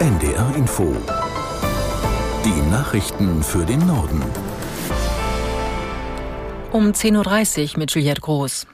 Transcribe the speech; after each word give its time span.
NDR 0.00 0.54
Info. 0.54 0.94
Die 2.44 2.70
Nachrichten 2.70 3.42
für 3.42 3.66
den 3.66 3.84
Norden. 3.84 4.22
Um 6.70 6.92
10.30 6.92 7.72
Uhr 7.72 7.78
mit 7.80 7.90
Juliette 7.90 8.20
Groß. 8.20 8.68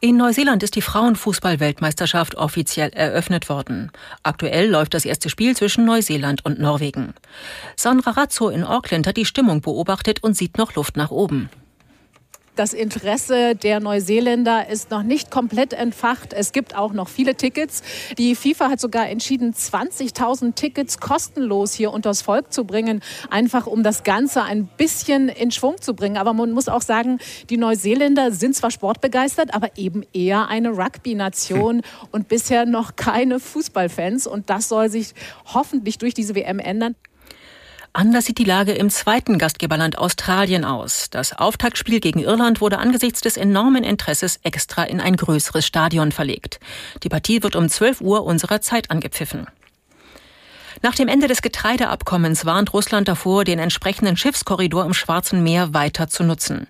In 0.00 0.16
Neuseeland 0.16 0.62
ist 0.62 0.76
die 0.76 0.82
Frauenfußball-Weltmeisterschaft 0.82 2.36
offiziell 2.36 2.90
eröffnet 2.90 3.48
worden. 3.48 3.90
Aktuell 4.22 4.70
läuft 4.70 4.94
das 4.94 5.04
erste 5.04 5.30
Spiel 5.30 5.56
zwischen 5.56 5.84
Neuseeland 5.84 6.44
und 6.44 6.60
Norwegen. 6.60 7.14
Sandra 7.74 8.12
Razzo 8.12 8.48
in 8.48 8.62
Auckland 8.62 9.08
hat 9.08 9.16
die 9.16 9.24
Stimmung 9.24 9.62
beobachtet 9.62 10.22
und 10.22 10.36
sieht 10.36 10.58
noch 10.58 10.76
Luft 10.76 10.96
nach 10.96 11.10
oben. 11.10 11.50
Das 12.56 12.72
Interesse 12.72 13.54
der 13.54 13.80
Neuseeländer 13.80 14.70
ist 14.70 14.90
noch 14.90 15.02
nicht 15.02 15.30
komplett 15.30 15.74
entfacht. 15.74 16.32
Es 16.32 16.52
gibt 16.52 16.74
auch 16.74 16.94
noch 16.94 17.10
viele 17.10 17.34
Tickets. 17.34 17.82
Die 18.16 18.34
FIFA 18.34 18.70
hat 18.70 18.80
sogar 18.80 19.10
entschieden, 19.10 19.52
20.000 19.52 20.54
Tickets 20.54 20.98
kostenlos 20.98 21.74
hier 21.74 21.92
unters 21.92 22.22
Volk 22.22 22.54
zu 22.54 22.64
bringen, 22.64 23.02
einfach 23.28 23.66
um 23.66 23.82
das 23.82 24.04
Ganze 24.04 24.42
ein 24.42 24.70
bisschen 24.78 25.28
in 25.28 25.50
Schwung 25.50 25.82
zu 25.82 25.92
bringen. 25.92 26.16
Aber 26.16 26.32
man 26.32 26.52
muss 26.52 26.68
auch 26.68 26.80
sagen, 26.80 27.18
die 27.50 27.58
Neuseeländer 27.58 28.32
sind 28.32 28.56
zwar 28.56 28.70
sportbegeistert, 28.70 29.52
aber 29.52 29.76
eben 29.76 30.04
eher 30.14 30.48
eine 30.48 30.70
Rugby-Nation 30.70 31.76
hm. 31.76 31.82
und 32.10 32.28
bisher 32.28 32.64
noch 32.64 32.96
keine 32.96 33.38
Fußballfans. 33.38 34.26
Und 34.26 34.48
das 34.48 34.70
soll 34.70 34.88
sich 34.88 35.12
hoffentlich 35.44 35.98
durch 35.98 36.14
diese 36.14 36.34
WM 36.34 36.58
ändern. 36.58 36.94
Anders 37.96 38.26
sieht 38.26 38.36
die 38.36 38.44
Lage 38.44 38.72
im 38.72 38.90
zweiten 38.90 39.38
Gastgeberland 39.38 39.96
Australien 39.96 40.66
aus. 40.66 41.08
Das 41.08 41.32
Auftaktspiel 41.32 41.98
gegen 41.98 42.18
Irland 42.18 42.60
wurde 42.60 42.76
angesichts 42.76 43.22
des 43.22 43.38
enormen 43.38 43.84
Interesses 43.84 44.38
extra 44.42 44.84
in 44.84 45.00
ein 45.00 45.16
größeres 45.16 45.64
Stadion 45.64 46.12
verlegt. 46.12 46.60
Die 47.04 47.08
Partie 47.08 47.42
wird 47.42 47.56
um 47.56 47.70
12 47.70 48.02
Uhr 48.02 48.24
unserer 48.24 48.60
Zeit 48.60 48.90
angepfiffen. 48.90 49.46
Nach 50.82 50.94
dem 50.94 51.08
Ende 51.08 51.26
des 51.26 51.42
Getreideabkommens 51.42 52.44
warnt 52.44 52.72
Russland 52.72 53.08
davor, 53.08 53.44
den 53.44 53.58
entsprechenden 53.58 54.16
Schiffskorridor 54.16 54.84
im 54.84 54.94
Schwarzen 54.94 55.42
Meer 55.42 55.72
weiter 55.72 56.08
zu 56.08 56.22
nutzen. 56.22 56.66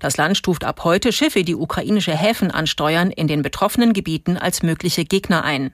Das 0.00 0.16
Land 0.16 0.36
stuft 0.36 0.64
ab 0.64 0.84
heute 0.84 1.12
Schiffe, 1.12 1.44
die 1.44 1.54
ukrainische 1.54 2.16
Häfen 2.16 2.50
ansteuern, 2.50 3.10
in 3.10 3.28
den 3.28 3.42
betroffenen 3.42 3.92
Gebieten 3.92 4.36
als 4.36 4.62
mögliche 4.62 5.04
Gegner 5.04 5.44
ein. 5.44 5.72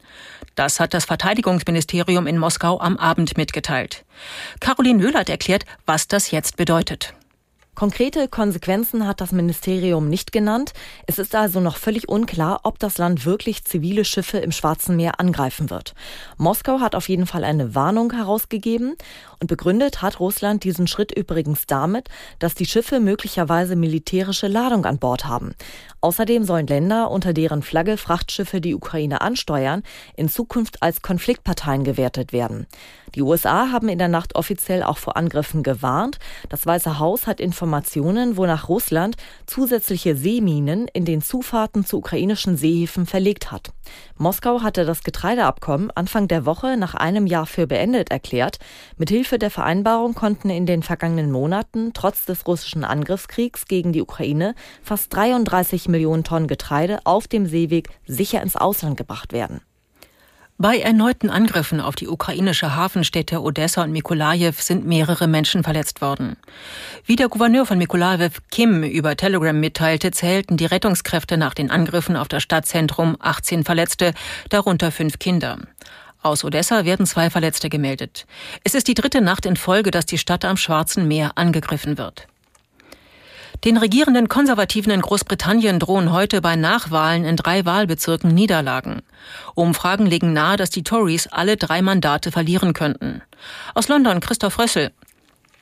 Das 0.54 0.80
hat 0.80 0.92
das 0.92 1.04
Verteidigungsministerium 1.04 2.26
in 2.26 2.38
Moskau 2.38 2.80
am 2.80 2.96
Abend 2.96 3.36
mitgeteilt. 3.36 4.04
Caroline 4.60 5.02
Löhlert 5.02 5.28
erklärt, 5.28 5.64
was 5.86 6.08
das 6.08 6.30
jetzt 6.30 6.56
bedeutet. 6.56 7.14
Konkrete 7.78 8.26
Konsequenzen 8.26 9.06
hat 9.06 9.20
das 9.20 9.30
Ministerium 9.30 10.08
nicht 10.08 10.32
genannt. 10.32 10.72
Es 11.06 11.20
ist 11.20 11.36
also 11.36 11.60
noch 11.60 11.76
völlig 11.76 12.08
unklar, 12.08 12.62
ob 12.64 12.80
das 12.80 12.98
Land 12.98 13.24
wirklich 13.24 13.62
zivile 13.62 14.04
Schiffe 14.04 14.38
im 14.38 14.50
Schwarzen 14.50 14.96
Meer 14.96 15.20
angreifen 15.20 15.70
wird. 15.70 15.94
Moskau 16.38 16.80
hat 16.80 16.96
auf 16.96 17.08
jeden 17.08 17.26
Fall 17.26 17.44
eine 17.44 17.76
Warnung 17.76 18.12
herausgegeben 18.12 18.96
und 19.38 19.46
begründet 19.46 20.02
hat 20.02 20.18
Russland 20.18 20.64
diesen 20.64 20.88
Schritt 20.88 21.12
übrigens 21.12 21.66
damit, 21.66 22.08
dass 22.40 22.56
die 22.56 22.66
Schiffe 22.66 22.98
möglicherweise 22.98 23.76
militärische 23.76 24.48
Ladung 24.48 24.84
an 24.84 24.98
Bord 24.98 25.26
haben. 25.26 25.54
Außerdem 26.00 26.42
sollen 26.42 26.66
Länder, 26.66 27.12
unter 27.12 27.32
deren 27.32 27.62
Flagge 27.62 27.96
Frachtschiffe 27.96 28.60
die 28.60 28.74
Ukraine 28.74 29.20
ansteuern, 29.20 29.84
in 30.16 30.28
Zukunft 30.28 30.82
als 30.82 31.00
Konfliktparteien 31.00 31.84
gewertet 31.84 32.32
werden. 32.32 32.66
Die 33.18 33.24
USA 33.24 33.72
haben 33.72 33.88
in 33.88 33.98
der 33.98 34.06
Nacht 34.06 34.36
offiziell 34.36 34.84
auch 34.84 34.96
vor 34.96 35.16
Angriffen 35.16 35.64
gewarnt. 35.64 36.20
Das 36.50 36.64
Weiße 36.64 37.00
Haus 37.00 37.26
hat 37.26 37.40
Informationen, 37.40 38.36
wonach 38.36 38.68
Russland 38.68 39.16
zusätzliche 39.44 40.14
Seeminen 40.14 40.86
in 40.92 41.04
den 41.04 41.20
Zufahrten 41.20 41.84
zu 41.84 41.98
ukrainischen 41.98 42.56
Seehäfen 42.56 43.06
verlegt 43.06 43.50
hat. 43.50 43.72
Moskau 44.18 44.62
hatte 44.62 44.84
das 44.84 45.02
Getreideabkommen 45.02 45.90
Anfang 45.90 46.28
der 46.28 46.46
Woche 46.46 46.76
nach 46.76 46.94
einem 46.94 47.26
Jahr 47.26 47.46
für 47.46 47.66
beendet 47.66 48.12
erklärt. 48.12 48.60
Mithilfe 48.98 49.40
der 49.40 49.50
Vereinbarung 49.50 50.14
konnten 50.14 50.48
in 50.48 50.64
den 50.64 50.84
vergangenen 50.84 51.32
Monaten 51.32 51.90
trotz 51.94 52.24
des 52.24 52.46
russischen 52.46 52.84
Angriffskriegs 52.84 53.66
gegen 53.66 53.92
die 53.92 54.02
Ukraine 54.02 54.54
fast 54.80 55.12
33 55.12 55.88
Millionen 55.88 56.22
Tonnen 56.22 56.46
Getreide 56.46 57.00
auf 57.02 57.26
dem 57.26 57.46
Seeweg 57.46 57.88
sicher 58.06 58.40
ins 58.42 58.54
Ausland 58.54 58.96
gebracht 58.96 59.32
werden. 59.32 59.60
Bei 60.60 60.80
erneuten 60.80 61.30
Angriffen 61.30 61.80
auf 61.80 61.94
die 61.94 62.08
ukrainische 62.08 62.74
Hafenstädte 62.74 63.40
Odessa 63.42 63.84
und 63.84 63.92
Mikolajew 63.92 64.54
sind 64.58 64.84
mehrere 64.84 65.28
Menschen 65.28 65.62
verletzt 65.62 66.00
worden. 66.00 66.36
Wie 67.04 67.14
der 67.14 67.28
Gouverneur 67.28 67.64
von 67.64 67.78
Mikolajew 67.78 68.32
Kim 68.50 68.82
über 68.82 69.16
Telegram 69.16 69.58
mitteilte, 69.58 70.10
zählten 70.10 70.56
die 70.56 70.66
Rettungskräfte 70.66 71.36
nach 71.36 71.54
den 71.54 71.70
Angriffen 71.70 72.16
auf 72.16 72.26
das 72.26 72.42
Stadtzentrum 72.42 73.16
18 73.20 73.62
Verletzte, 73.62 74.14
darunter 74.48 74.90
fünf 74.90 75.20
Kinder. 75.20 75.58
Aus 76.22 76.42
Odessa 76.42 76.84
werden 76.84 77.06
zwei 77.06 77.30
Verletzte 77.30 77.68
gemeldet. 77.68 78.26
Es 78.64 78.74
ist 78.74 78.88
die 78.88 78.94
dritte 78.94 79.20
Nacht 79.20 79.46
in 79.46 79.54
Folge, 79.54 79.92
dass 79.92 80.06
die 80.06 80.18
Stadt 80.18 80.44
am 80.44 80.56
Schwarzen 80.56 81.06
Meer 81.06 81.30
angegriffen 81.36 81.98
wird. 81.98 82.26
Den 83.64 83.76
regierenden 83.76 84.28
Konservativen 84.28 84.92
in 84.92 85.00
Großbritannien 85.00 85.80
drohen 85.80 86.12
heute 86.12 86.40
bei 86.40 86.54
Nachwahlen 86.54 87.24
in 87.24 87.34
drei 87.34 87.64
Wahlbezirken 87.64 88.32
Niederlagen. 88.32 89.02
Umfragen 89.56 90.06
legen 90.06 90.32
nahe, 90.32 90.56
dass 90.56 90.70
die 90.70 90.84
Tories 90.84 91.26
alle 91.26 91.56
drei 91.56 91.82
Mandate 91.82 92.30
verlieren 92.30 92.72
könnten. 92.72 93.20
Aus 93.74 93.88
London 93.88 94.20
Christoph 94.20 94.60
Rössel. 94.60 94.92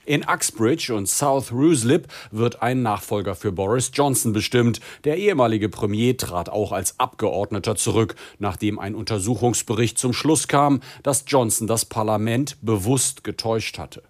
In 0.05 0.25
Uxbridge 0.29 0.95
und 0.95 1.09
South 1.09 1.51
Ruislip 1.51 2.07
wird 2.31 2.63
ein 2.63 2.83
Nachfolger 2.83 3.35
für 3.35 3.51
Boris 3.51 3.91
Johnson 3.95 4.35
bestimmt. 4.35 4.81
Der 5.05 5.17
ehemalige 5.17 5.71
Premier 5.71 6.17
trat 6.17 6.51
auch 6.51 6.73
als 6.73 7.01
Abgeordneter 7.01 7.77
zurück, 7.77 8.15
nachdem 8.39 8.79
ein 8.79 8.95
Untersuchungsbericht 8.95 9.99
zum 9.99 10.13
Schluss 10.13 10.49
kam, 10.49 10.81
dass 11.03 11.25
Johnson 11.27 11.67
das 11.67 11.87
Parlament 11.87 12.59
bewusst 12.61 13.25
getäuscht 13.25 13.79
hatte. 13.79 14.03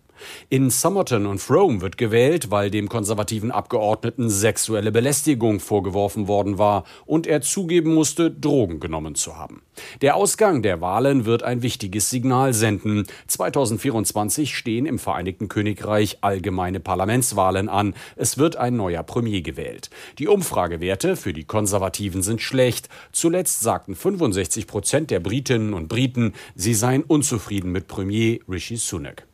In 0.49 0.71
Somerton 0.71 1.27
und 1.27 1.41
Frome 1.41 1.81
wird 1.81 1.99
gewählt, 1.99 2.50
weil 2.50 2.71
dem 2.71 2.88
konservativen 2.88 3.50
Abgeordneten 3.50 4.31
sexuelle 4.31 4.93
Belästigung 4.93 5.60
vorgeworfen 5.60 6.28
worden 6.28 6.59
war 6.59 6.84
und 7.04 7.27
er 7.27 7.41
zugeben 7.41 7.94
musste, 7.94 8.31
Drogen 8.31 8.81
genommen 8.81 9.15
zu 9.15 9.37
haben. 9.37 9.62
Der 10.00 10.16
Ausgang 10.16 10.62
der 10.62 10.81
Wahlen 10.81 11.26
wird 11.26 11.43
ein 11.43 11.62
wichtiges 11.62 12.10
Signal 12.10 12.55
senden. 12.55 13.06
2024 13.26 14.56
stehen 14.56 14.87
im 14.87 14.99
Vereinigten 14.99 15.49
Königreich 15.49 16.19
allgemeine 16.22 16.81
Parlamentswahlen 16.81 17.69
an. 17.69 17.94
Es 18.16 18.38
wird 18.38 18.56
ein 18.56 18.76
neuer 18.76 19.03
Premier 19.03 19.43
gewählt. 19.43 19.91
Die 20.19 20.28
Umfragewerte 20.28 21.16
für 21.16 21.32
die 21.32 21.44
Konservativen 21.44 22.22
sind 22.22 22.41
schlecht. 22.41 22.88
Zuletzt 23.12 23.60
sagten 23.60 23.94
65 23.94 24.66
Prozent 24.66 25.10
der 25.10 25.21
Britinnen 25.21 25.75
und 25.75 25.88
Briten, 25.88 26.32
sie 26.55 26.75
seien 26.75 27.03
unzufrieden 27.03 27.72
mit 27.72 27.88
Premier 27.88 28.41
Rishi 28.49 28.76
Sunak. 28.76 29.26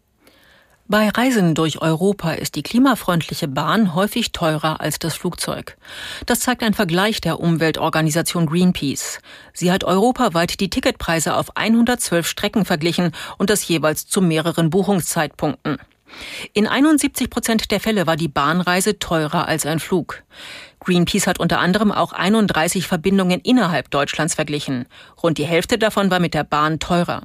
Bei 0.93 1.09
Reisen 1.09 1.55
durch 1.55 1.81
Europa 1.81 2.33
ist 2.33 2.55
die 2.55 2.63
klimafreundliche 2.63 3.49
Bahn 3.49 3.95
häufig 3.95 4.33
teurer 4.33 4.83
als 4.83 4.99
das 4.99 5.15
Flugzeug. 5.15 5.79
Das 6.27 6.41
zeigt 6.41 6.63
ein 6.63 6.75
Vergleich 6.75 7.23
der 7.23 7.41
Umweltorganisation 7.41 8.45
Greenpeace. 8.45 9.21
Sie 9.55 9.73
hat 9.73 9.85
europaweit 9.85 10.61
die 10.61 10.69
Ticketpreise 10.69 11.35
auf 11.35 11.57
112 11.57 12.27
Strecken 12.27 12.67
verglichen 12.67 13.13
und 13.39 13.49
das 13.49 13.67
jeweils 13.67 14.07
zu 14.07 14.21
mehreren 14.21 14.69
Buchungszeitpunkten. 14.69 15.79
In 16.53 16.67
71 16.67 17.31
Prozent 17.31 17.71
der 17.71 17.81
Fälle 17.81 18.07
war 18.07 18.17
die 18.17 18.29
Bahnreise 18.29 18.99
teurer 18.99 19.49
als 19.49 19.65
ein 19.65 19.81
Flug. 19.81 20.23
Greenpeace 20.81 21.27
hat 21.27 21.41
unter 21.41 21.59
anderem 21.61 21.91
auch 21.91 22.13
31 22.13 22.87
Verbindungen 22.87 23.41
innerhalb 23.41 23.91
Deutschlands 23.91 24.35
verglichen. 24.35 24.85
Rund 25.23 25.39
die 25.39 25.47
Hälfte 25.47 25.79
davon 25.79 26.11
war 26.11 26.21
mit 26.21 26.35
der 26.35 26.45
Bahn 26.45 26.81
teurer. 26.81 27.23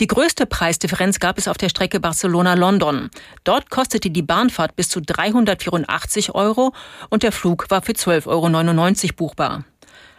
Die 0.00 0.06
größte 0.06 0.46
Preisdifferenz 0.46 1.18
gab 1.18 1.38
es 1.38 1.48
auf 1.48 1.58
der 1.58 1.68
Strecke 1.68 2.00
Barcelona-London. 2.00 3.10
Dort 3.44 3.70
kostete 3.70 4.10
die 4.10 4.22
Bahnfahrt 4.22 4.76
bis 4.76 4.88
zu 4.88 5.00
384 5.00 6.34
Euro 6.34 6.72
und 7.10 7.22
der 7.22 7.32
Flug 7.32 7.70
war 7.70 7.82
für 7.82 7.92
12,99 7.92 9.04
Euro 9.04 9.14
buchbar. 9.16 9.64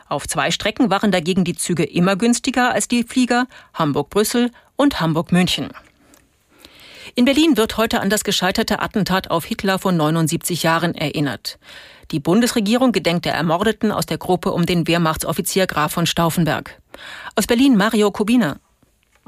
Auf 0.07 0.27
zwei 0.27 0.51
Strecken 0.51 0.89
waren 0.89 1.11
dagegen 1.11 1.43
die 1.43 1.55
Züge 1.55 1.83
immer 1.83 2.15
günstiger 2.15 2.71
als 2.71 2.87
die 2.87 3.03
Flieger 3.03 3.47
Hamburg-Brüssel 3.73 4.51
und 4.75 4.99
Hamburg-München. 4.99 5.69
In 7.15 7.25
Berlin 7.25 7.55
wird 7.55 7.77
heute 7.77 8.01
an 8.01 8.09
das 8.09 8.23
gescheiterte 8.23 8.81
Attentat 8.81 9.31
auf 9.31 9.45
Hitler 9.45 9.79
vor 9.79 9.93
79 9.93 10.63
Jahren 10.63 10.93
erinnert. 10.95 11.57
Die 12.11 12.19
Bundesregierung 12.19 12.91
gedenkt 12.91 13.25
der 13.25 13.33
Ermordeten 13.33 13.91
aus 13.91 14.05
der 14.05 14.17
Gruppe 14.17 14.51
um 14.51 14.65
den 14.65 14.87
Wehrmachtsoffizier 14.87 15.65
Graf 15.65 15.93
von 15.93 16.05
Stauffenberg. 16.05 16.79
Aus 17.35 17.47
Berlin 17.47 17.77
Mario 17.77 18.11
Kubina. 18.11 18.57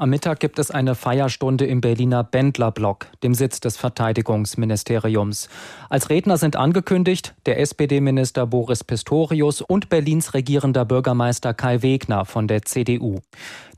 Am 0.00 0.10
Mittag 0.10 0.38
gibt 0.38 0.60
es 0.60 0.70
eine 0.70 0.94
Feierstunde 0.94 1.66
im 1.66 1.80
Berliner 1.80 2.22
Bendlerblock, 2.22 3.08
dem 3.24 3.34
Sitz 3.34 3.58
des 3.58 3.76
Verteidigungsministeriums. 3.76 5.48
Als 5.88 6.08
Redner 6.08 6.36
sind 6.36 6.54
angekündigt 6.54 7.34
der 7.46 7.58
SPD-Minister 7.58 8.46
Boris 8.46 8.84
Pistorius 8.84 9.60
und 9.60 9.88
Berlins 9.88 10.34
regierender 10.34 10.84
Bürgermeister 10.84 11.52
Kai 11.52 11.82
Wegner 11.82 12.24
von 12.26 12.46
der 12.46 12.62
CDU. 12.62 13.18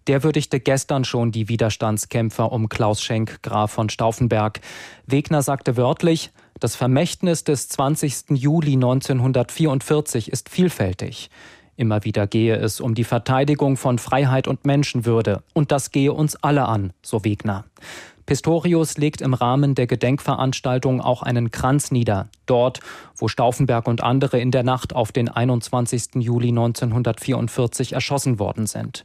Der 0.08 0.22
würdigte 0.22 0.60
gestern 0.60 1.04
schon 1.04 1.32
die 1.32 1.48
Widerstandskämpfer 1.48 2.52
um 2.52 2.68
Klaus 2.68 3.00
Schenk, 3.00 3.42
Graf 3.42 3.70
von 3.70 3.88
Stauffenberg. 3.88 4.60
Wegner 5.06 5.40
sagte 5.40 5.78
wörtlich, 5.78 6.32
das 6.58 6.76
Vermächtnis 6.76 7.44
des 7.44 7.70
20. 7.70 8.32
Juli 8.32 8.74
1944 8.74 10.30
ist 10.30 10.50
vielfältig. 10.50 11.30
Immer 11.76 12.04
wieder 12.04 12.26
gehe 12.26 12.56
es 12.56 12.80
um 12.80 12.94
die 12.94 13.04
Verteidigung 13.04 13.76
von 13.76 13.98
Freiheit 13.98 14.48
und 14.48 14.64
Menschenwürde. 14.64 15.42
Und 15.54 15.72
das 15.72 15.90
gehe 15.90 16.12
uns 16.12 16.36
alle 16.36 16.66
an, 16.66 16.92
so 17.02 17.24
Wegner. 17.24 17.64
Pistorius 18.30 18.96
legt 18.96 19.22
im 19.22 19.34
Rahmen 19.34 19.74
der 19.74 19.88
Gedenkveranstaltung 19.88 21.00
auch 21.00 21.22
einen 21.22 21.50
Kranz 21.50 21.90
nieder, 21.90 22.28
dort, 22.46 22.78
wo 23.16 23.26
Stauffenberg 23.26 23.88
und 23.88 24.04
andere 24.04 24.38
in 24.38 24.52
der 24.52 24.62
Nacht 24.62 24.94
auf 24.94 25.10
den 25.10 25.28
21. 25.28 26.14
Juli 26.14 26.50
1944 26.50 27.94
erschossen 27.94 28.38
worden 28.38 28.68
sind. 28.68 29.04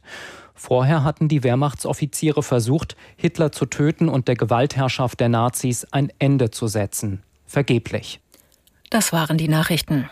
Vorher 0.54 1.02
hatten 1.02 1.26
die 1.26 1.42
Wehrmachtsoffiziere 1.42 2.44
versucht, 2.44 2.96
Hitler 3.16 3.50
zu 3.50 3.66
töten 3.66 4.08
und 4.08 4.28
der 4.28 4.36
Gewaltherrschaft 4.36 5.18
der 5.18 5.28
Nazis 5.28 5.84
ein 5.90 6.12
Ende 6.20 6.52
zu 6.52 6.68
setzen. 6.68 7.24
Vergeblich. 7.46 8.20
Das 8.90 9.12
waren 9.12 9.38
die 9.38 9.48
Nachrichten. 9.48 10.08